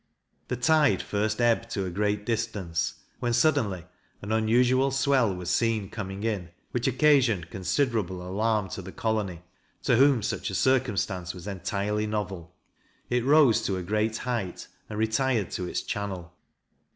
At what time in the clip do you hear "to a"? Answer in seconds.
1.69-1.91, 13.67-13.83